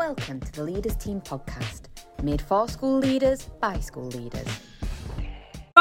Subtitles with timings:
[0.00, 1.82] Welcome to the Leaders Team podcast,
[2.22, 4.48] made for school leaders by school leaders.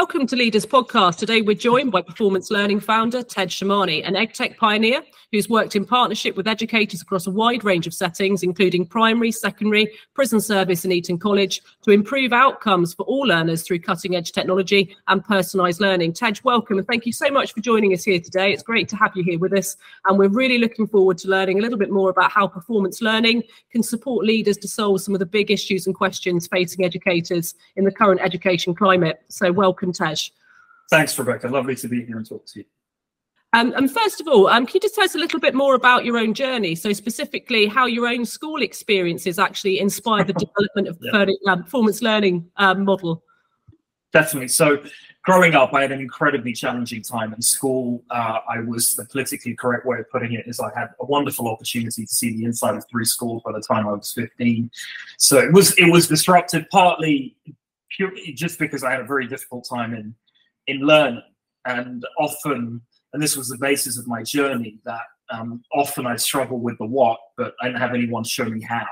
[0.02, 1.18] Welcome to Leaders Podcast.
[1.18, 5.02] Today we're joined by performance learning founder Tej Samani, an EdTech pioneer
[5.32, 9.91] who's worked in partnership with educators across a wide range of settings, including primary, secondary,
[10.16, 14.96] prison service, and Eton College, to improve outcomes for all learners through cutting edge technology
[15.08, 16.13] and personalised learning.
[16.13, 18.52] Tej, welcome and thank you so much for joining us here today.
[18.54, 21.59] It's great to have you here with us, and we're really looking forward to learning
[21.59, 25.20] a little bit more about how performance learning can support leaders to solve some of
[25.20, 29.22] the big issues and questions facing educators in the current education climate.
[29.27, 29.88] So, welcome
[30.89, 31.48] Thanks, Rebecca.
[31.48, 32.66] Lovely to be here and talk to you.
[33.53, 35.73] Um, and first of all, um, can you just tell us a little bit more
[35.73, 36.75] about your own journey?
[36.75, 40.34] So, specifically, how your own school experiences actually inspired the
[40.73, 41.25] development of yeah.
[41.25, 43.23] the um, performance learning um, model?
[44.13, 44.49] Definitely.
[44.49, 44.84] So,
[45.23, 48.03] growing up, I had an incredibly challenging time in school.
[48.12, 51.48] Uh, I was the politically correct way of putting it is I had a wonderful
[51.48, 54.70] opportunity to see the inside of three schools by the time I was 15.
[55.18, 57.35] So it was it was disruptive, partly
[57.95, 60.15] purely just because I had a very difficult time in
[60.68, 61.23] in learning,
[61.65, 62.81] and often,
[63.13, 65.01] and this was the basis of my journey, that
[65.31, 68.85] um, often I struggle with the what, but I didn't have anyone show me how,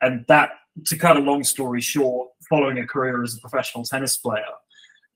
[0.00, 0.50] and that,
[0.86, 4.44] to cut a long story short, following a career as a professional tennis player,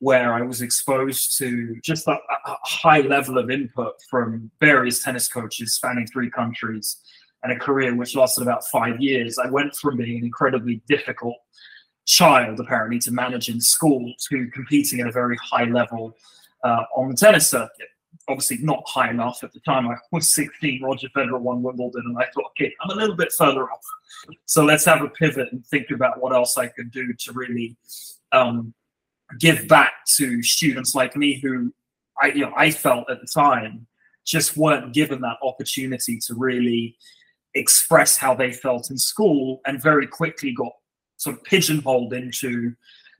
[0.01, 5.29] where I was exposed to just a, a high level of input from various tennis
[5.29, 6.99] coaches spanning three countries
[7.43, 11.37] and a career which lasted about five years, I went from being an incredibly difficult
[12.09, 16.17] child apparently to manage in school to competing at a very high level
[16.65, 17.89] uh, on the tennis circuit.
[18.29, 19.87] Obviously, not high enough at the time.
[19.89, 20.83] I was 16.
[20.83, 23.85] Roger Federer won Wimbledon, and I thought, okay, I'm a little bit further off.
[24.47, 27.77] So let's have a pivot and think about what else I could do to really
[28.33, 28.75] um,
[29.39, 31.73] give back to students like me who
[32.21, 33.87] I, you know, I felt at the time
[34.27, 36.97] just weren't given that opportunity to really
[37.55, 40.73] express how they felt in school, and very quickly got
[41.19, 42.75] sort of pigeonholed into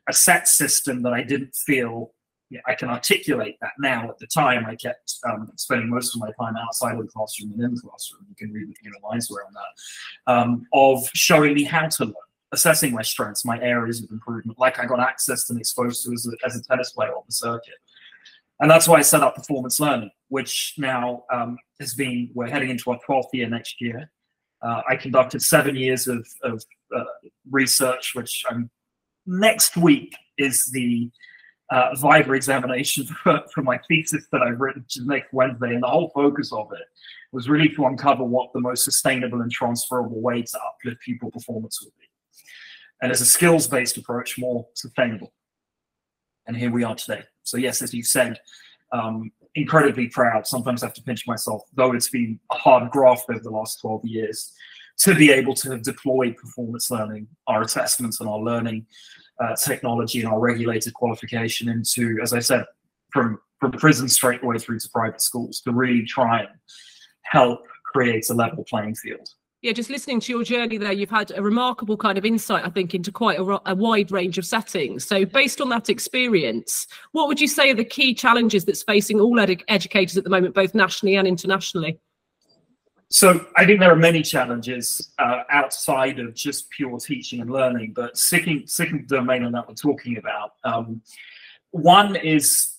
[0.09, 2.13] a set system that I didn't feel
[2.51, 4.09] yeah, I can articulate that now.
[4.09, 7.53] At the time, I kept um, spending most of my time outside of the classroom
[7.53, 8.25] and in the classroom.
[8.29, 12.15] You can read between the lines around that um, of showing me how to learn,
[12.53, 16.27] assessing my strengths, my areas of improvement, like I got access and exposed to as
[16.27, 17.75] a, as a tennis player on the circuit.
[18.61, 22.71] And that's why I set up performance learning, which now um, has been, we're heading
[22.71, 24.11] into our 12th year next year.
[24.63, 26.65] Uh, I conducted seven years of, of
[26.97, 27.05] uh,
[27.51, 28.71] research, which I'm,
[29.27, 31.11] next week is the
[31.71, 35.75] uh, Viva examination for, for my thesis that I've written, is next Wednesday.
[35.75, 36.87] And the whole focus of it
[37.33, 41.81] was really to uncover what the most sustainable and transferable way to uplift pupil performance
[41.83, 42.07] would be.
[43.03, 45.33] And as a skills based approach, more sustainable.
[46.47, 47.23] And here we are today.
[47.43, 48.41] So, yes, as you said,
[48.93, 50.47] um, incredibly proud.
[50.47, 53.81] Sometimes I have to pinch myself, though it's been a hard graft over the last
[53.81, 54.53] 12 years,
[55.01, 58.87] to be able to have deployed performance learning, our assessments and our learning
[59.41, 62.65] uh, technology and our regulated qualification into, as I said,
[63.13, 66.49] from, from prison straight away through to private schools to really try and
[67.23, 69.29] help create a level playing field
[69.61, 72.71] yeah, just listening to your journey there, you've had a remarkable kind of insight, I
[72.71, 75.05] think, into quite a, a, wide range of settings.
[75.05, 79.21] So, based on that experience, what would you say are the key challenges that's facing
[79.21, 81.99] all ed- educators at the moment, both nationally and internationally?
[83.11, 87.95] So, I think there are many challenges uh, outside of just pure teaching and learning,
[87.95, 90.53] but sticking the domain that we're talking about.
[90.65, 91.01] Um,
[91.71, 92.75] one is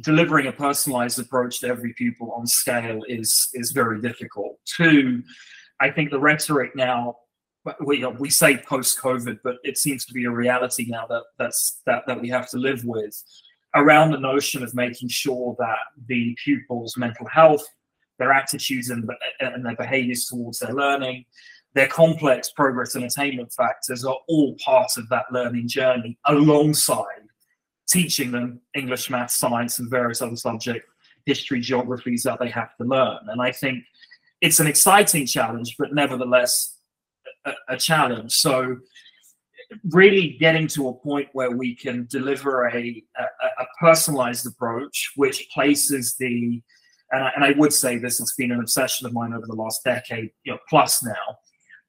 [0.00, 4.58] delivering a personalized approach to every pupil on scale is is very difficult.
[4.64, 5.22] Two,
[5.80, 7.16] I think the rhetoric now
[7.84, 11.80] we we say post COVID, but it seems to be a reality now that that's
[11.86, 13.22] that that we have to live with
[13.74, 17.66] around the notion of making sure that the pupils' mental health,
[18.18, 19.08] their attitudes and,
[19.40, 21.24] and their behaviors towards their learning,
[21.74, 27.04] their complex progress and attainment factors are all part of that learning journey alongside
[27.88, 30.88] teaching them English, math, science, and various other subject
[31.26, 33.18] history, geographies that they have to learn.
[33.28, 33.84] And I think
[34.40, 36.78] it's an exciting challenge, but nevertheless
[37.44, 38.32] a, a challenge.
[38.32, 38.76] So
[39.90, 45.48] really getting to a point where we can deliver a, a, a personalized approach, which
[45.52, 46.62] places the
[47.14, 49.54] and I, and I, would say this has been an obsession of mine over the
[49.54, 51.38] last decade you know, plus now,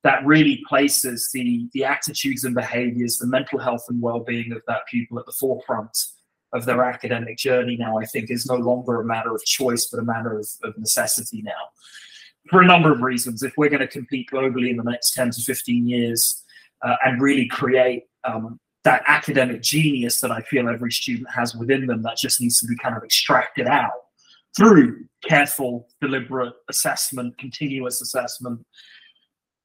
[0.04, 4.86] that really places the the attitudes and behaviors, the mental health and well-being of that
[4.88, 5.98] pupil at the forefront
[6.54, 10.00] of their academic journey now, I think is no longer a matter of choice, but
[10.00, 11.52] a matter of, of necessity now
[12.50, 13.44] for a number of reasons.
[13.44, 16.44] If we're going to compete globally in the next 10 to 15 years
[16.84, 21.88] uh, and really create um, that academic genius that I feel every student has within
[21.88, 23.92] them that just needs to be kind of extracted out
[24.58, 28.66] through careful, deliberate assessment, continuous assessment,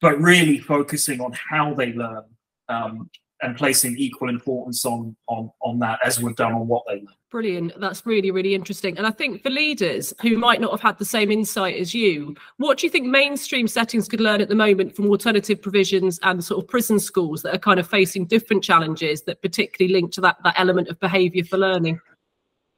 [0.00, 2.25] but really focusing on how they learn
[2.69, 3.10] um,
[3.42, 7.14] and placing equal importance on on on that as we've done on what they learn.
[7.31, 7.78] Brilliant.
[7.78, 8.98] That's really, really interesting.
[8.98, 12.34] And I think for leaders who might not have had the same insight as you,
[12.56, 16.42] what do you think mainstream settings could learn at the moment from alternative provisions and
[16.42, 20.20] sort of prison schools that are kind of facing different challenges that particularly link to
[20.22, 22.00] that, that element of behaviour for learning?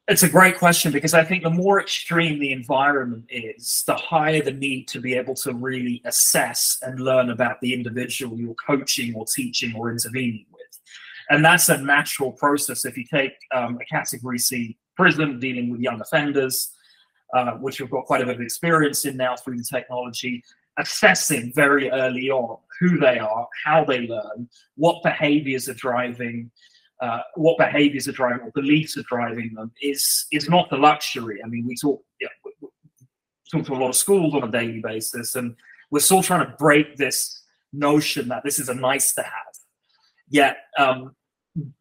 [0.09, 4.41] It's a great question because I think the more extreme the environment is, the higher
[4.41, 9.15] the need to be able to really assess and learn about the individual you're coaching
[9.15, 10.61] or teaching or intervening with.
[11.29, 12.85] and that's a natural process.
[12.85, 16.73] If you take um, a category C prison dealing with young offenders,
[17.33, 20.43] uh, which we've got quite a bit of experience in now through the technology,
[20.77, 26.51] assessing very early on who they are, how they learn, what behaviors are driving.
[27.03, 31.37] Uh, what behaviors are driving, what beliefs are driving them, is is not the luxury.
[31.43, 32.51] I mean, we talk yeah, we
[33.51, 35.55] talk to a lot of schools on a daily basis, and
[35.91, 39.53] we're still trying to break this notion that this is a nice to have
[40.33, 41.15] Yet um,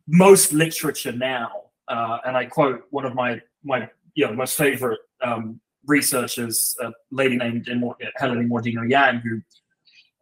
[0.07, 1.51] most literature now,
[1.89, 6.93] uh, and I quote one of my my you know most favorite um, researchers, a
[7.11, 7.67] lady named
[8.17, 9.41] Helen Immordino-Yang, who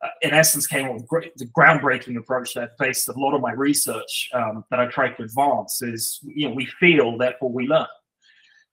[0.02, 1.06] uh, in essence came with
[1.36, 5.22] the groundbreaking approach that based a lot of my research um, that I try to
[5.22, 7.86] advance is you know we feel therefore we learn,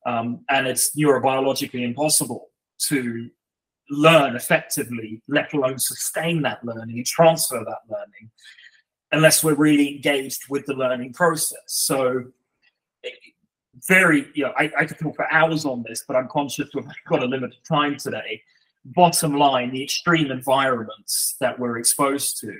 [0.06, 2.50] um, and it's neurobiologically impossible
[2.88, 3.29] to
[3.89, 8.29] learn effectively, let alone sustain that learning and transfer that learning
[9.12, 11.59] unless we're really engaged with the learning process.
[11.68, 12.25] So,
[13.88, 16.85] very, you know, I, I could talk for hours on this, but I'm conscious we've
[17.07, 18.41] got a limited time today.
[18.95, 22.54] Bottom line, the extreme environments that we're exposed to,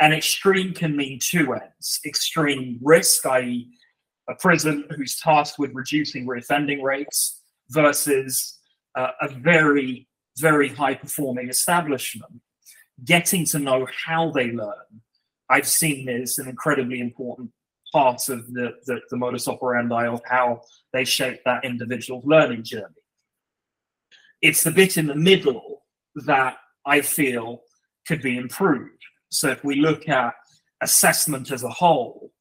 [0.00, 3.68] and extreme can mean two ends extreme risk, i.e.,
[4.28, 8.58] a prison who's tasked with reducing reoffending rates, versus
[8.96, 12.32] uh, a very, very high performing establishment.
[13.04, 15.00] Getting to know how they learn,
[15.48, 17.50] I've seen is an incredibly important
[17.92, 20.62] part of the, the, the modus operandi of how
[20.92, 23.01] they shape that individual's learning journey.
[24.42, 25.82] It's the bit in the middle
[26.26, 27.62] that I feel
[28.06, 29.02] could be improved.
[29.30, 30.34] So if we look at
[30.82, 32.32] assessment as a whole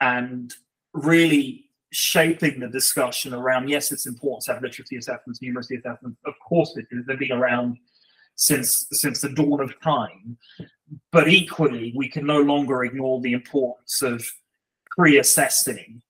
[0.00, 0.52] and
[0.94, 6.18] really shaping the discussion around yes, it's important to have literacy assessments, numeracy assessments.
[6.24, 7.04] Of course it is.
[7.06, 7.76] They've been around
[8.34, 10.38] since since the dawn of time.
[11.10, 14.26] But equally, we can no longer ignore the importance of
[14.90, 16.02] pre-assessing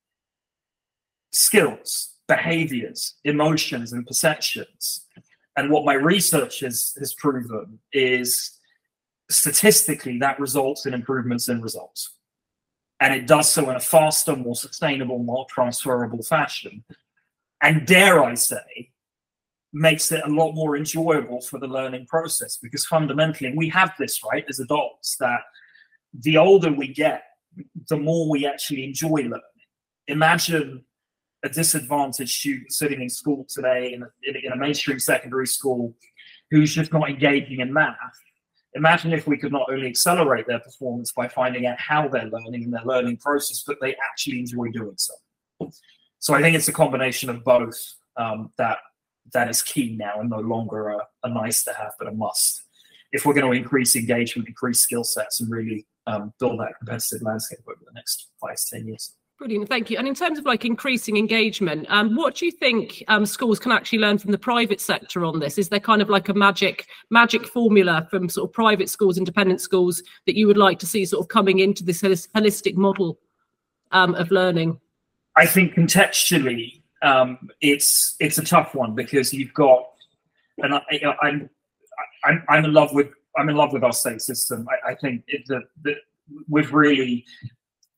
[1.33, 5.06] skills, behaviors, emotions, and perceptions.
[5.56, 8.58] And what my research has, has proven is
[9.31, 12.14] statistically that results in improvements in results.
[13.00, 16.84] And it does so in a faster, more sustainable, more transferable fashion.
[17.62, 18.93] And dare I say,
[19.72, 24.20] makes it a lot more enjoyable for the learning process because fundamentally we have this
[24.31, 25.40] right as adults that
[26.20, 27.25] the older we get
[27.88, 29.40] the more we actually enjoy learning
[30.08, 30.84] imagine
[31.44, 35.94] a disadvantaged student sitting in school today in a, in a mainstream secondary school
[36.50, 37.97] who's just not engaging in math
[38.75, 42.62] imagine if we could not only accelerate their performance by finding out how they're learning
[42.62, 45.15] in their learning process but they actually enjoy doing so
[46.19, 47.77] so i think it's a combination of both
[48.16, 48.78] um, that
[49.33, 52.62] that is key now and no longer a, a nice to have, but a must.
[53.12, 57.23] If we're going to increase engagement, increase skill sets, and really um, build that competitive
[57.23, 59.14] landscape over the next five to 10 years.
[59.42, 59.99] Brilliant, thank you.
[59.99, 63.72] And in terms of like increasing engagement, um, what do you think um, schools can
[63.72, 65.58] actually learn from the private sector on this?
[65.58, 69.61] Is there kind of like a magic magic formula from sort of private schools, independent
[69.61, 73.18] schools that you would like to see sort of coming into this holistic model
[73.90, 74.78] um, of learning?
[75.34, 79.88] I think contextually, um, it's it's a tough one because you've got,
[80.58, 81.50] and I, am I'm,
[82.25, 84.68] I'm I'm in love with I'm in love with our state system.
[84.70, 85.96] I, I think that
[86.49, 87.25] we've really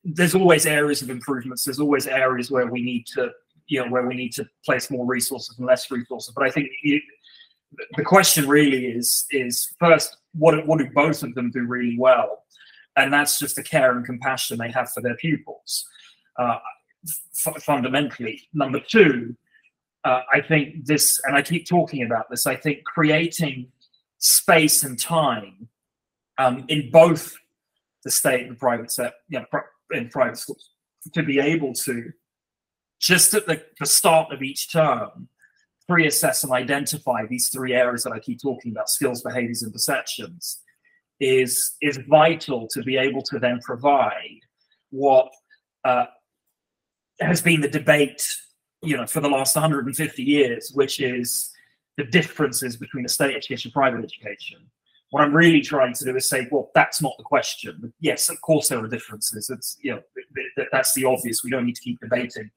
[0.05, 1.63] there's always areas of improvements.
[1.63, 3.31] There's always areas where we need to
[3.67, 6.33] you know where we need to place more resources and less resources.
[6.35, 7.01] But I think it,
[7.97, 12.43] the question really is is first what what do both of them do really well,
[12.95, 15.85] and that's just the care and compassion they have for their pupils.
[16.37, 16.59] Uh,
[17.33, 18.41] f- fundamentally.
[18.53, 19.35] Number two,
[20.03, 23.71] uh, I think this, and I keep talking about this, I think creating
[24.17, 25.69] space and time
[26.37, 27.35] um, in both
[28.03, 29.45] the state and private sector, you know,
[29.91, 30.71] in private schools
[31.13, 32.11] to be able to
[32.99, 35.29] just at the, the start of each term
[35.87, 40.61] pre-assess and identify these three areas that I keep talking about skills behaviors and perceptions
[41.19, 44.39] is is vital to be able to then provide
[44.89, 45.31] what
[45.85, 46.05] uh,
[47.21, 48.25] has been the debate,
[48.81, 51.51] you know, for the last 150 years, which is
[51.97, 54.59] the differences between a state education and private education.
[55.11, 57.93] What I'm really trying to do is say, well, that's not the question.
[57.99, 59.49] Yes, of course there are differences.
[59.49, 60.01] It's you know
[60.71, 61.43] that's the obvious.
[61.43, 62.49] We don't need to keep debating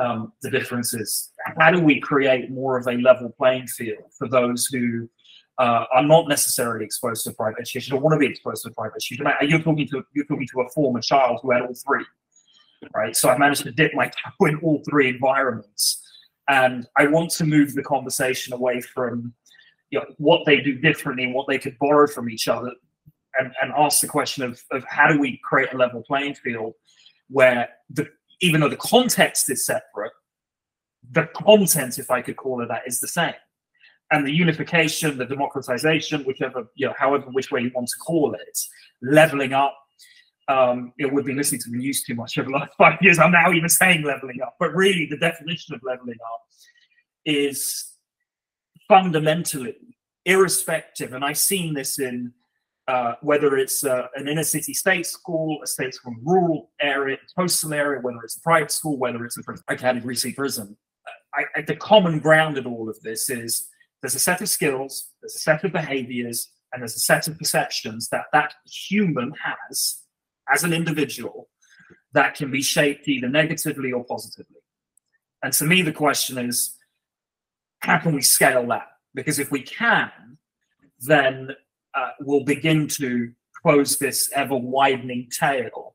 [0.00, 1.30] um, the differences.
[1.58, 5.08] How do we create more of a level playing field for those who
[5.58, 8.96] uh, are not necessarily exposed to private education or want to be exposed to private
[8.96, 9.26] education?
[9.42, 12.04] You're talking to you're talking to a former child who had all three,
[12.94, 13.14] right?
[13.14, 16.02] So I managed to dip my toe in all three environments,
[16.48, 19.34] and I want to move the conversation away from
[19.92, 22.72] you know, what they do differently, and what they could borrow from each other,
[23.38, 26.74] and, and ask the question of, of how do we create a level playing field
[27.28, 28.08] where the
[28.40, 30.12] even though the context is separate,
[31.12, 33.34] the content, if I could call it that, is the same.
[34.10, 38.34] And the unification, the democratization, whichever, you know, however which way you want to call
[38.34, 38.58] it,
[39.00, 39.78] leveling up.
[40.48, 43.20] Um, it would be listening to the news too much over the last five years.
[43.20, 46.42] I'm now even saying leveling up, but really the definition of leveling up
[47.24, 47.91] is
[48.88, 49.76] fundamentally
[50.24, 52.32] irrespective, and I've seen this in
[52.88, 57.72] uh, whether it's uh, an inner city state school, a state school rural area, coastal
[57.72, 60.76] area, whether it's a private school, whether it's a category C prison.
[61.34, 63.68] I, the common ground in all of this is
[64.02, 67.38] there's a set of skills, there's a set of behaviors, and there's a set of
[67.38, 70.02] perceptions that that human has
[70.52, 71.48] as an individual
[72.12, 74.60] that can be shaped either negatively or positively.
[75.42, 76.76] And to me, the question is,
[77.82, 78.86] how can we scale that?
[79.14, 80.10] Because if we can,
[81.00, 81.50] then
[81.94, 85.94] uh, will begin to close this ever widening tail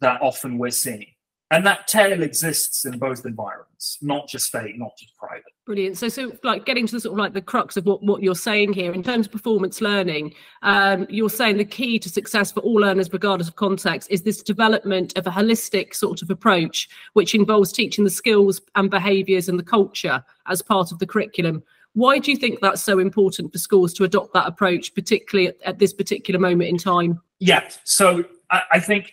[0.00, 1.11] that often we're seeing.
[1.52, 5.44] And that tail exists in both environments, not just state, not just private.
[5.66, 5.98] Brilliant.
[5.98, 8.34] So, so like getting to the sort of like the crux of what, what you're
[8.34, 12.60] saying here in terms of performance learning, um, you're saying the key to success for
[12.60, 17.34] all learners, regardless of context, is this development of a holistic sort of approach, which
[17.34, 21.62] involves teaching the skills and behaviours and the culture as part of the curriculum,
[21.94, 25.56] why do you think that's so important for schools to adopt that approach, particularly at,
[25.64, 27.20] at this particular moment in time?
[27.38, 29.12] Yeah, so I, I think,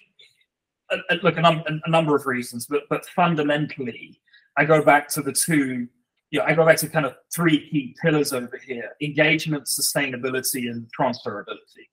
[0.91, 4.19] uh look, a, num- a, number of reasons, but but fundamentally,
[4.57, 5.87] I go back to the two.
[6.31, 10.69] You know, I go back to kind of three key pillars over here: engagement, sustainability,
[10.69, 11.87] and transferability.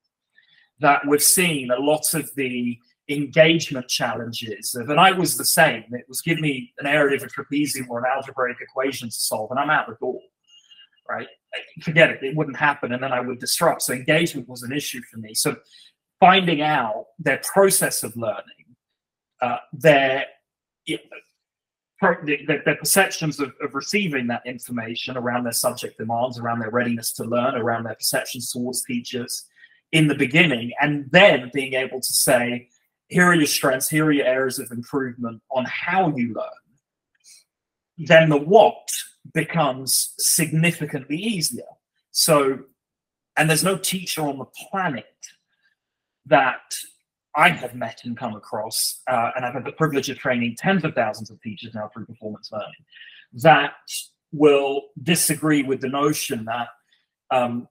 [0.80, 5.84] That we've seen a lot of the engagement challenges of, and I was the same.
[5.92, 9.50] It was give me an area of a trapezium or an algebraic equation to solve,
[9.50, 10.20] and I'm out the door
[11.08, 11.28] right?
[11.82, 13.82] Forget it, it wouldn't happen, and then I would disrupt.
[13.82, 15.34] So engagement was an issue for me.
[15.34, 15.56] So
[16.20, 18.55] finding out their process of learning,
[19.42, 20.24] uh, their,
[20.86, 27.12] their, their perceptions of, of receiving that information around their subject demands, around their readiness
[27.12, 29.46] to learn, around their perceptions towards teachers
[29.92, 32.68] in the beginning, and then being able to say,
[33.08, 36.46] here are your strengths, here are your areas of improvement on how you learn.
[37.98, 38.90] Then the what
[39.32, 41.64] becomes significantly easier.
[42.10, 42.60] So,
[43.36, 45.04] and there's no teacher on the planet
[46.26, 46.74] that
[47.36, 50.84] I have met and come across, uh, and I've had the privilege of training tens
[50.84, 52.72] of thousands of teachers now through performance learning,
[53.34, 53.74] that
[54.32, 56.68] will disagree with the notion that
[57.30, 57.68] um,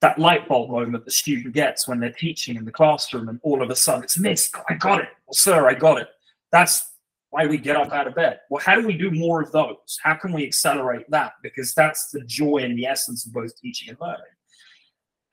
[0.00, 3.62] that light bulb moment the student gets when they're teaching in the classroom and all
[3.62, 4.54] of a sudden it's missed.
[4.68, 5.08] I got it.
[5.26, 6.08] Well, sir, I got it.
[6.52, 6.90] That's
[7.30, 8.40] why we get up out of bed.
[8.50, 9.98] Well, how do we do more of those?
[10.02, 11.32] How can we accelerate that?
[11.42, 14.24] Because that's the joy and the essence of both teaching and learning.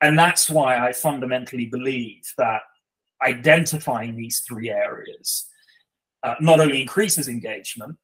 [0.00, 2.62] And that's why I fundamentally believe that
[3.22, 5.48] identifying these three areas
[6.22, 7.96] uh, not only increases engagement,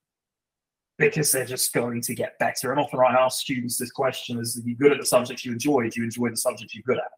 [0.98, 2.72] because they're just going to get better.
[2.72, 5.52] And often I ask students this question is, are you good at the subjects you
[5.52, 5.88] enjoy?
[5.88, 7.10] Do you enjoy the subjects you're good at?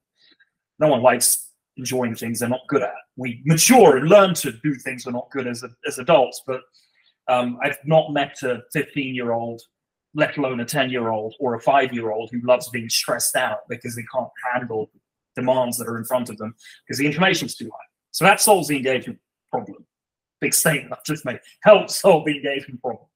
[0.78, 2.92] No one likes enjoying things they're not good at.
[3.16, 6.60] We mature and learn to do things we're not good as, a, as adults, but
[7.28, 9.62] um, I've not met a 15 year old,
[10.14, 13.36] let alone a 10 year old or a five year old who loves being stressed
[13.36, 14.90] out because they can't handle
[15.36, 16.54] demands that are in front of them
[16.86, 17.89] because the information's too high.
[18.12, 19.18] So that solves the engagement
[19.50, 19.86] problem.
[20.40, 21.40] Big statement I've just made.
[21.62, 23.06] Helps solve the engagement problem.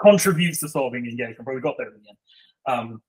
[0.00, 1.56] Contributes to solving engagement problem.
[1.56, 2.18] We got there in the end.
[2.66, 3.02] Um,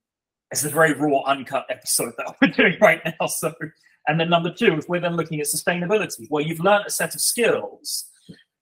[0.52, 3.28] it's a very raw, uncut episode that we're doing right now.
[3.28, 3.54] So
[4.08, 7.16] and then number two, if we're then looking at sustainability, well, you've learned a set
[7.16, 8.10] of skills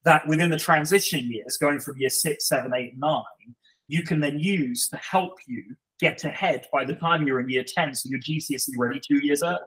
[0.04, 3.24] that within the transition years, going from year six, seven, eight, nine,
[3.88, 7.64] you can then use to help you get ahead by the time you're in year
[7.66, 9.60] 10, so you're GCSE ready two years early,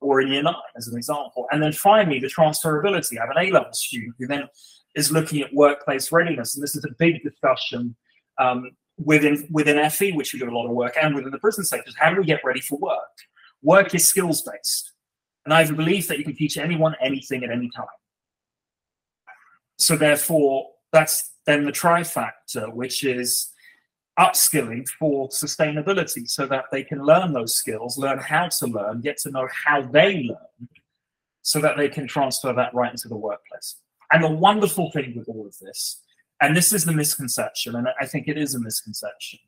[0.00, 1.46] or in year nine, as an example.
[1.50, 3.18] And then finally, the transferability.
[3.18, 4.48] I have an A level student who then
[4.94, 7.96] is looking at workplace readiness, and this is a big discussion
[8.38, 11.64] um, within within FE, which we do a lot of work, and within the prison
[11.64, 11.94] sectors.
[11.98, 12.98] How do we get ready for work?
[13.62, 14.92] Work is skills based.
[15.44, 17.86] And I have a belief that you can teach anyone anything at any time.
[19.76, 23.51] So therefore, that's then the trifactor, which is
[24.18, 29.16] upskilling for sustainability so that they can learn those skills, learn how to learn, get
[29.18, 30.68] to know how they learn,
[31.42, 33.76] so that they can transfer that right into the workplace.
[34.12, 36.02] And the wonderful thing with all of this,
[36.40, 39.38] and this is the misconception, and I think it is a misconception,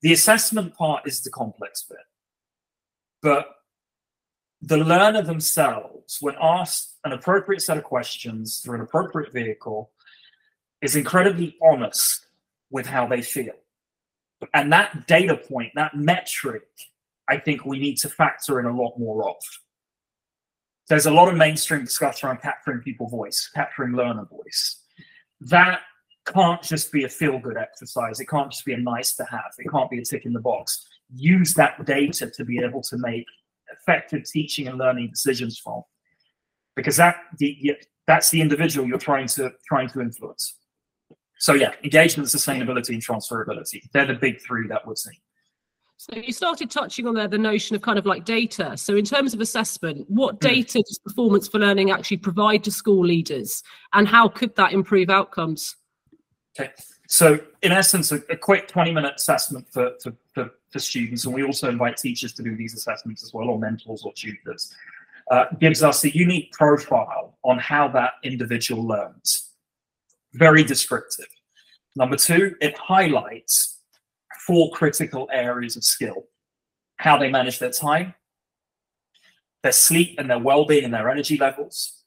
[0.00, 1.98] the assessment part is the complex bit.
[3.20, 3.48] But
[4.62, 9.90] the learner themselves, when asked an appropriate set of questions through an appropriate vehicle,
[10.80, 12.26] is incredibly honest
[12.70, 13.54] with how they feel.
[14.54, 16.62] And that data point, that metric,
[17.28, 19.36] I think we need to factor in a lot more of.
[20.88, 24.82] There's a lot of mainstream discussion around capturing people voice, capturing learner voice.
[25.40, 25.80] That
[26.24, 28.20] can't just be a feel good exercise.
[28.20, 29.52] It can't just be a nice to have.
[29.58, 30.86] It can't be a tick in the box.
[31.14, 33.26] Use that data to be able to make
[33.72, 35.82] effective teaching and learning decisions from,
[36.74, 37.76] because that the,
[38.06, 40.54] that's the individual you're trying to trying to influence.
[41.38, 43.82] So yeah, engagement, sustainability, and transferability.
[43.92, 45.18] They're the big three that we're seeing.
[45.96, 48.76] So you started touching on there the notion of kind of like data.
[48.76, 50.48] So in terms of assessment, what hmm.
[50.48, 55.10] data does performance for learning actually provide to school leaders, and how could that improve
[55.10, 55.76] outcomes?
[56.58, 56.72] Okay.
[57.08, 61.42] So in essence, a, a quick 20-minute assessment for, for, for, for, students, and we
[61.42, 64.74] also invite teachers to do these assessments as well, or mentors or tutors,
[65.30, 69.47] uh, gives us a unique profile on how that individual learns
[70.38, 71.26] very descriptive.
[71.96, 73.80] Number two, it highlights
[74.46, 76.24] four critical areas of skill
[76.98, 78.14] how they manage their time,
[79.62, 82.02] their sleep and their well being and their energy levels,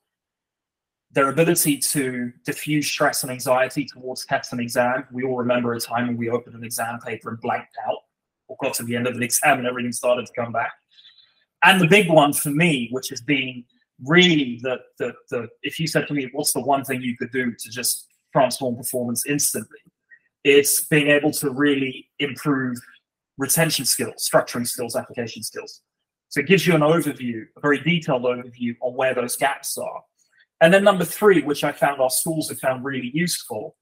[1.11, 5.05] their ability to diffuse stress and anxiety towards test and exam.
[5.11, 7.99] We all remember a time when we opened an exam paper and blanked out,
[8.47, 10.71] or got to the end of an exam and everything started to come back.
[11.63, 13.63] And the big one for me, which has been
[14.03, 17.31] really the, the, the if you said to me, what's the one thing you could
[17.31, 19.79] do to just transform performance instantly.
[20.43, 22.77] It's being able to really improve
[23.37, 25.81] retention skills, structuring skills, application skills.
[26.29, 30.01] So it gives you an overview, a very detailed overview on where those gaps are.
[30.61, 33.75] And then number three, which I found our schools have found really useful,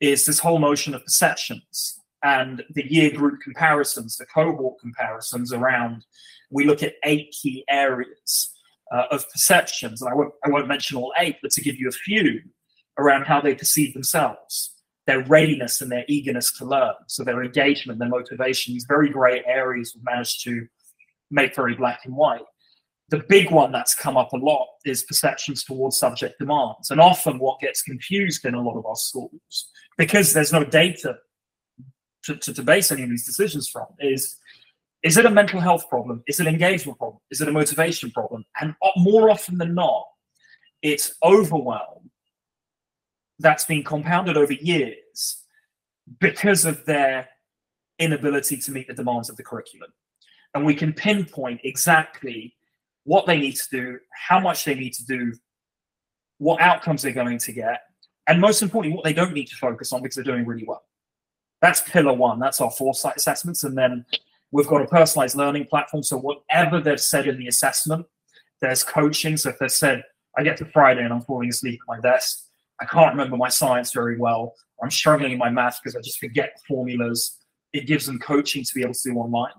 [0.00, 6.04] is this whole notion of perceptions and the year group comparisons, the cohort comparisons around.
[6.50, 8.50] We look at eight key areas
[8.92, 11.88] uh, of perceptions, and I won't, I won't mention all eight, but to give you
[11.88, 12.40] a few,
[12.98, 14.74] around how they perceive themselves,
[15.06, 16.94] their readiness and their eagerness to learn.
[17.06, 20.66] So their engagement, their motivation, these very grey areas we've managed to
[21.30, 22.42] make very black and white.
[23.08, 26.90] The big one that's come up a lot is perceptions towards subject demands.
[26.90, 31.16] And often what gets confused in a lot of our schools, because there's no data
[32.24, 34.36] to, to, to base any of these decisions from, is
[35.02, 36.22] is it a mental health problem?
[36.28, 37.20] Is it an engagement problem?
[37.30, 38.44] Is it a motivation problem?
[38.60, 40.04] And more often than not,
[40.80, 42.01] it's overwhelm
[43.42, 45.42] that's been compounded over years
[46.20, 47.28] because of their
[47.98, 49.90] inability to meet the demands of the curriculum.
[50.54, 52.54] And we can pinpoint exactly
[53.04, 55.32] what they need to do, how much they need to do,
[56.38, 57.82] what outcomes they're going to get,
[58.26, 60.84] and most importantly, what they don't need to focus on because they're doing really well.
[61.60, 62.38] That's pillar one.
[62.38, 63.64] That's our foresight assessments.
[63.64, 64.04] And then
[64.50, 66.02] we've got a personalized learning platform.
[66.02, 68.06] So whatever they've said in the assessment,
[68.60, 69.36] there's coaching.
[69.36, 70.02] So if they've said,
[70.36, 72.41] I get to Friday and I'm falling asleep at my desk,
[72.82, 74.54] I can't remember my science very well.
[74.82, 77.38] I'm struggling in my math because I just forget formulas.
[77.72, 79.52] It gives them coaching to be able to do online.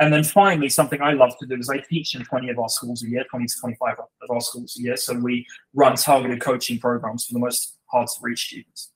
[0.00, 2.70] And then finally, something I love to do is I teach in 20 of our
[2.70, 4.96] schools a year, 20 to 25 of our schools a year.
[4.96, 8.92] So we run targeted coaching programs for the most hard to reach students.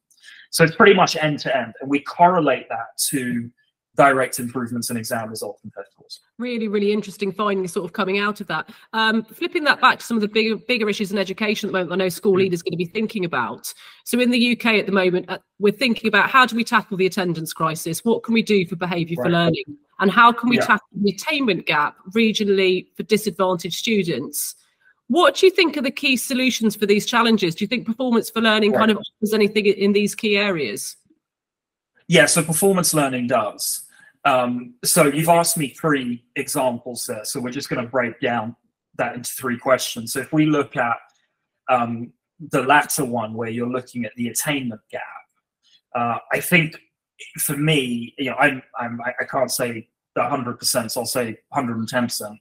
[0.51, 1.75] So it's pretty much end to end.
[1.81, 3.51] And we correlate that to
[3.97, 6.21] direct improvements in exam results and test scores.
[6.39, 8.71] Really, really interesting findings sort of coming out of that.
[8.93, 11.79] Um, flipping that back to some of the bigger bigger issues in education at the
[11.79, 12.39] moment, I know school mm.
[12.39, 13.73] leaders are going to be thinking about.
[14.05, 16.97] So in the UK at the moment, uh, we're thinking about how do we tackle
[16.97, 18.05] the attendance crisis?
[18.05, 19.25] What can we do for behaviour right.
[19.25, 19.65] for learning?
[19.99, 20.67] And how can we yeah.
[20.67, 24.55] tackle the attainment gap regionally for disadvantaged students?
[25.09, 27.55] What do you think are the key solutions for these challenges?
[27.55, 28.81] Do you think performance for learning right.
[28.81, 30.97] kind of offers anything in these key areas?
[32.09, 33.86] Yeah, so performance learning does.
[34.27, 37.25] Um, so you've asked me three examples there.
[37.25, 38.57] So we're just going to break down
[38.99, 40.13] that into three questions.
[40.13, 40.97] So if we look at
[41.71, 45.03] um, the latter one, where you're looking at the attainment gap,
[45.95, 46.77] uh, I think
[47.39, 50.93] for me, you know, I'm, I'm I can't say 100 percent.
[50.93, 52.39] So I'll say 110 percent.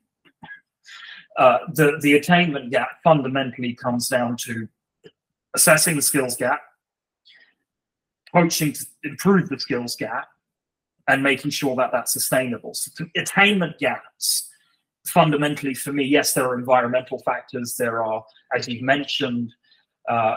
[1.37, 4.67] Uh, the the attainment gap fundamentally comes down to
[5.53, 6.61] assessing the skills gap,
[8.33, 10.29] coaching to improve the skills gap,
[11.07, 12.73] and making sure that that's sustainable.
[12.73, 14.49] So attainment gaps,
[15.07, 17.75] fundamentally for me, yes, there are environmental factors.
[17.77, 18.23] There are,
[18.55, 19.53] as you've mentioned,
[20.09, 20.35] uh,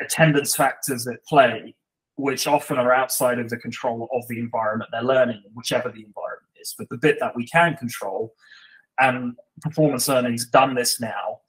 [0.00, 1.74] attendance factors at play.
[2.18, 6.52] which often are outside of the control of the environment they're learning, whichever the environment
[6.60, 6.74] is.
[6.76, 8.34] But the bit that we can control,
[8.98, 11.40] and performance learning's done this now,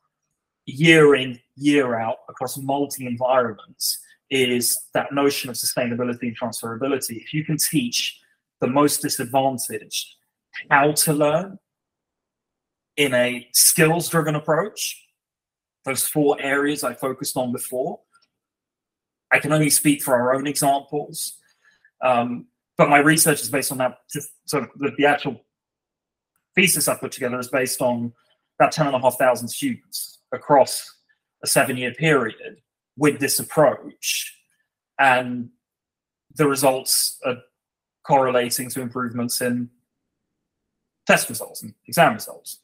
[0.67, 3.98] year in, year out, across multi environments,
[4.30, 7.19] is that notion of sustainability and transferability.
[7.19, 8.19] If you can teach
[8.62, 10.15] the most disadvantaged
[10.69, 11.60] how to learn
[12.98, 15.06] in a skills driven approach,
[15.86, 18.00] those four areas I focused on before,
[19.32, 21.38] I can only speak for our own examples.
[22.04, 24.00] Um, but my research is based on that.
[24.12, 25.45] Just so the, the actual
[26.56, 28.13] thesis I put together is based on
[28.60, 30.95] about 10,500 students across
[31.43, 32.58] a seven year period
[32.98, 34.36] with this approach.
[34.98, 35.50] And
[36.36, 37.38] the results are
[38.10, 39.69] correlating to improvements in
[41.06, 42.60] test results and exam results,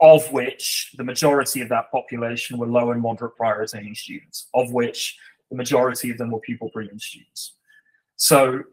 [0.00, 4.72] of which the majority of that population were low and moderate prior attaining students, of
[4.72, 5.16] which
[5.50, 7.54] the majority of them were pupil premium students.
[8.16, 8.64] So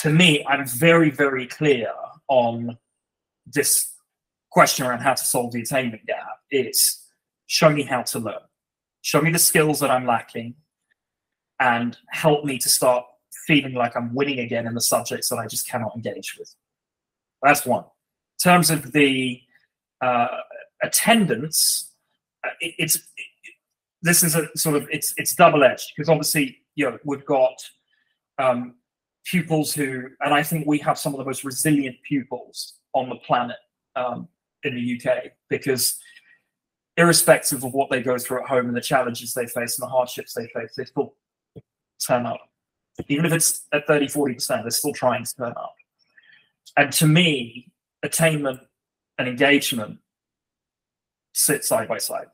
[0.00, 1.90] to me, I'm very, very clear
[2.28, 2.78] on
[3.46, 3.92] this
[4.50, 6.38] question around how to solve the attainment gap.
[6.50, 7.06] It's
[7.46, 8.46] show me how to learn,
[9.02, 10.54] show me the skills that I'm lacking,
[11.60, 13.04] and help me to start
[13.46, 16.54] feeling like I'm winning again in the subjects that I just cannot engage with.
[17.42, 17.84] That's one.
[17.84, 19.40] In terms of the
[20.00, 20.28] uh,
[20.82, 21.92] attendance,
[22.44, 23.04] uh, it, it's it,
[24.02, 27.54] this is a sort of it's it's double edged because obviously you know we've got
[28.38, 28.74] um,
[29.24, 33.16] pupils who, and I think we have some of the most resilient pupils on the
[33.16, 33.56] planet
[33.96, 34.28] um,
[34.62, 35.98] in the UK because
[36.96, 39.90] irrespective of what they go through at home and the challenges they face and the
[39.90, 41.14] hardships they face, they still
[42.06, 42.40] turn up.
[43.08, 45.74] Even if it's at 30, 40%, they're still trying to turn up.
[46.76, 48.60] And to me, attainment
[49.18, 49.98] and engagement
[51.32, 52.26] sit side by side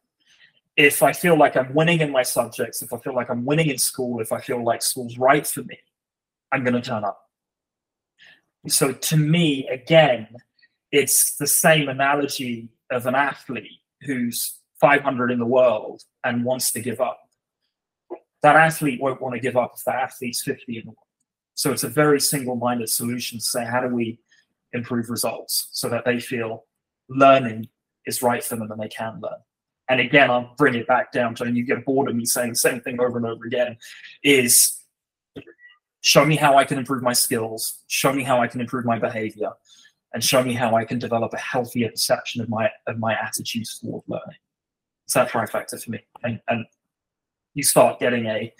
[0.77, 3.68] if I feel like I'm winning in my subjects, if I feel like I'm winning
[3.68, 5.79] in school, if I feel like school's right for me,
[6.53, 7.20] I'm going to turn up.
[8.66, 10.29] So to me, again,
[10.90, 16.81] it's the same analogy of an athlete who's 500 in the world and wants to
[16.81, 17.20] give up.
[18.42, 20.96] That athlete won't want to give up if that athlete's 50 in the world.
[21.55, 24.18] So it's a very single minded solution to say, how do we
[24.72, 26.64] improve results so that they feel
[27.09, 27.68] learning
[28.07, 29.40] is right for them and they can learn?
[29.90, 32.50] and again, I'll bring it back down to, and you get bored of me saying
[32.50, 33.76] the same thing over and over again,
[34.22, 34.85] is
[36.00, 39.00] show me how I can improve my skills, show me how I can improve my
[39.00, 39.50] behavior,
[40.14, 43.81] and show me how I can develop a healthier perception of my of my attitudes
[43.81, 44.38] toward learning.
[45.07, 45.98] It's that trifecta for me.
[46.22, 46.64] And, and
[47.55, 48.53] you start getting a,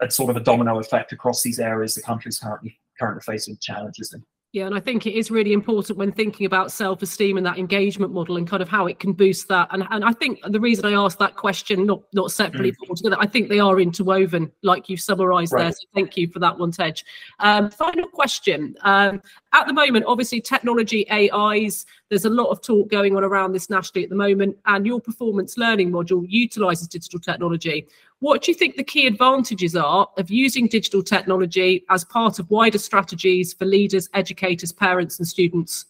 [0.00, 4.12] a sort of a domino effect across these areas the country's currently currently facing challenges
[4.12, 4.24] in.
[4.52, 7.58] Yeah, and I think it is really important when thinking about self esteem and that
[7.58, 9.68] engagement model and kind of how it can boost that.
[9.72, 12.76] And, and I think the reason I asked that question, not not separately, mm.
[12.80, 15.64] but altogether, I think they are interwoven, like you've summarized right.
[15.64, 15.72] there.
[15.72, 16.94] So thank you for that one, Tej.
[17.40, 18.74] Um, final question.
[18.80, 19.20] Um,
[19.52, 23.68] at the moment, obviously, technology, AIs, there's a lot of talk going on around this
[23.68, 27.86] nationally at the moment, and your performance learning module utilizes digital technology.
[28.20, 32.50] What do you think the key advantages are of using digital technology as part of
[32.50, 35.84] wider strategies for leaders, educators, parents, and students?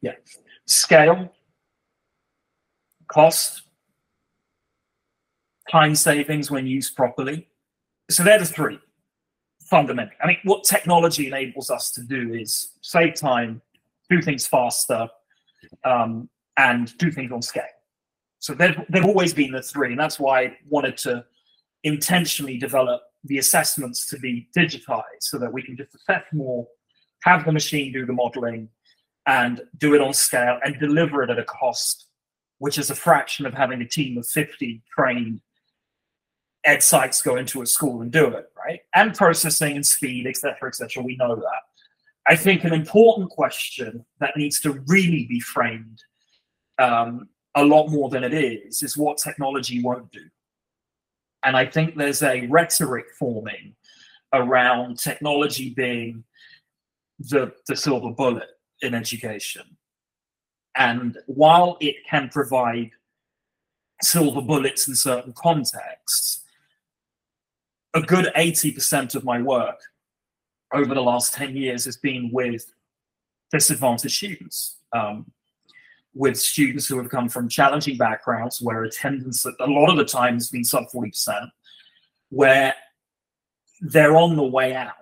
[0.00, 0.12] Yeah,
[0.66, 1.32] scale,
[3.08, 3.62] cost,
[5.70, 7.48] time savings when used properly.
[8.08, 8.78] So they're the three
[9.68, 10.14] fundamental.
[10.22, 13.60] I mean, what technology enables us to do is save time,
[14.08, 15.08] do things faster,
[15.84, 17.64] um, and do things on scale.
[18.38, 21.24] So they've, they've always been the three, and that's why I wanted to
[21.84, 26.66] intentionally develop the assessments to be digitized so that we can just assess more,
[27.22, 28.68] have the machine do the modeling,
[29.26, 32.08] and do it on scale and deliver it at a cost
[32.58, 35.40] which is a fraction of having a team of 50 trained
[36.64, 38.80] ed psychs go into a school and do it, right?
[38.94, 41.02] And processing and speed, et cetera, et cetera.
[41.02, 41.62] We know that.
[42.26, 46.02] I think an important question that needs to really be framed
[46.78, 50.24] um, a lot more than it is is what technology won't do.
[51.44, 53.74] And I think there's a rhetoric forming
[54.32, 56.24] around technology being
[57.18, 58.48] the, the silver bullet
[58.82, 59.76] in education.
[60.76, 62.90] And while it can provide
[64.02, 66.44] silver bullets in certain contexts,
[67.94, 69.80] a good 80% of my work
[70.72, 72.72] over the last 10 years has been with
[73.50, 74.76] disadvantaged students.
[74.92, 75.32] Um,
[76.18, 80.34] with students who have come from challenging backgrounds where attendance a lot of the time
[80.34, 81.48] has been sub 40%,
[82.30, 82.74] where
[83.80, 84.94] they're on the way out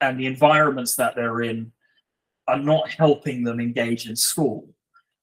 [0.00, 1.70] and the environments that they're in
[2.48, 4.66] are not helping them engage in school.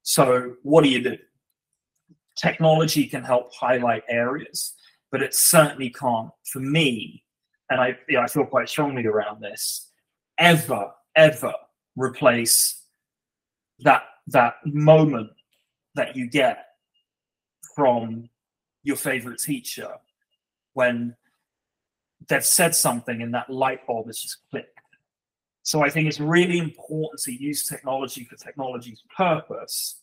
[0.03, 1.17] So, what do you do?
[2.35, 4.75] Technology can help highlight areas,
[5.11, 7.23] but it certainly can't, for me,
[7.71, 9.89] and I, you know, I feel quite strongly around this,
[10.37, 11.53] ever, ever
[11.95, 12.83] replace
[13.79, 15.29] that that moment
[15.95, 16.65] that you get
[17.75, 18.29] from
[18.83, 19.89] your favorite teacher
[20.73, 21.15] when
[22.27, 24.69] they've said something and that light bulb has just clicked.
[25.63, 30.01] So I think it's really important to use technology for technology's purpose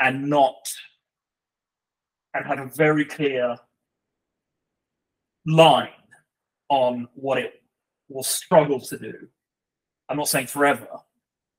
[0.00, 0.72] and not
[2.34, 3.56] and have a very clear
[5.46, 5.88] line
[6.68, 7.62] on what it
[8.08, 9.14] will struggle to do.
[10.08, 10.86] I'm not saying forever,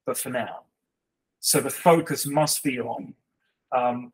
[0.06, 0.62] but for now.
[1.40, 3.14] So the focus must be on.
[3.76, 4.12] Um,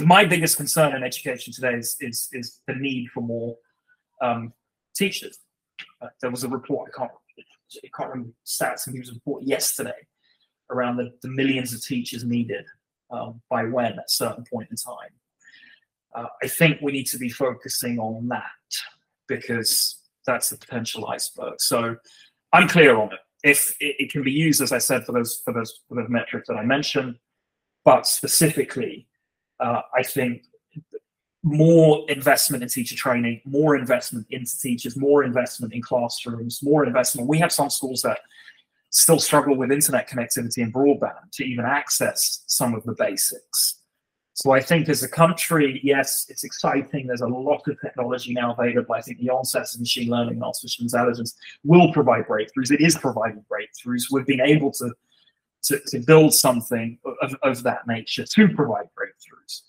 [0.00, 3.56] my biggest concern in education today is is, is the need for more
[4.20, 4.52] um,
[4.96, 5.38] teachers.
[6.00, 7.12] Uh, there was a report I can't
[7.84, 10.06] I can't remember stats, and a report yesterday
[10.70, 12.64] around the, the millions of teachers needed
[13.10, 15.10] um, by when at a certain point in time.
[16.14, 18.42] Uh, I think we need to be focusing on that
[19.28, 21.60] because that's the potential iceberg.
[21.60, 21.96] So
[22.52, 23.20] I'm clear on it.
[23.46, 26.08] If it, it, can be used, as I said, for those for those for those
[26.08, 27.16] metrics that I mentioned,
[27.84, 29.06] but specifically,
[29.60, 30.42] uh, I think
[31.42, 37.28] more investment in teacher training, more investment into teachers, more investment in classrooms, more investment.
[37.28, 38.18] We have some schools that
[38.90, 43.82] still struggle with internet connectivity and broadband to even access some of the basics.
[44.36, 47.06] So I think as a country, yes, it's exciting.
[47.06, 48.94] There's a lot of technology now available.
[48.94, 52.70] I think the onset of machine learning and artificial intelligence will provide breakthroughs.
[52.70, 54.04] It is providing breakthroughs.
[54.10, 54.92] We've been able to
[55.64, 59.62] to, to build something of, of that nature to provide breakthroughs.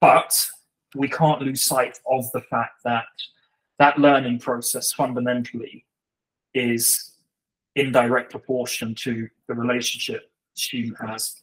[0.00, 0.46] But
[0.94, 3.04] we can't lose sight of the fact that
[3.80, 5.84] that learning process fundamentally
[6.54, 7.16] is
[7.74, 11.41] in direct proportion to the relationship student has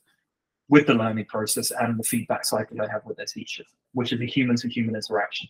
[0.70, 4.22] with the learning process and the feedback cycle they have with their teachers, which is
[4.22, 5.48] a human to human interaction.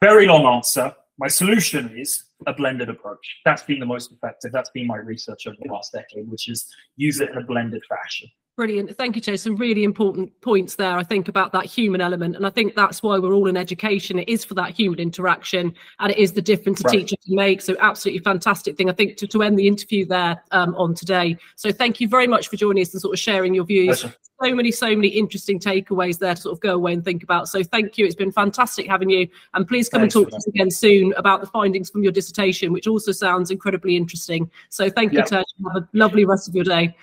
[0.00, 0.94] Very long answer.
[1.18, 3.40] My solution is a blended approach.
[3.44, 4.52] That's been the most effective.
[4.52, 6.66] That's been my research over the last decade, which is
[6.96, 8.30] use it in a blended fashion.
[8.60, 8.94] Brilliant.
[8.94, 9.36] Thank you, Joe.
[9.36, 12.36] Some really important points there, I think, about that human element.
[12.36, 14.18] And I think that's why we're all in education.
[14.18, 17.62] It is for that human interaction and it is the difference a teacher can make.
[17.62, 21.38] So, absolutely fantastic thing, I think, to, to end the interview there um, on today.
[21.56, 24.02] So, thank you very much for joining us and sort of sharing your views.
[24.02, 24.16] Pleasure.
[24.42, 27.48] So many, so many interesting takeaways there to sort of go away and think about.
[27.48, 28.04] So, thank you.
[28.04, 29.26] It's been fantastic having you.
[29.54, 32.12] And please come Thanks and talk to us again soon about the findings from your
[32.12, 34.50] dissertation, which also sounds incredibly interesting.
[34.68, 35.44] So, thank you, Tej.
[35.72, 36.94] Have a lovely rest of your day.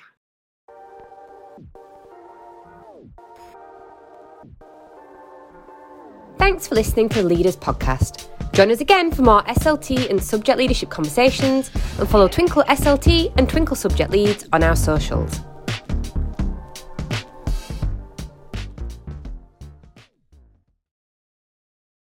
[6.38, 8.28] Thanks for listening to the Leaders Podcast.
[8.54, 13.50] Join us again for more SLT and subject leadership conversations and follow Twinkl SLT and
[13.50, 15.42] Twinkl Subject Leads on our socials.